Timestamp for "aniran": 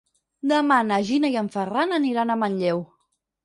2.01-2.33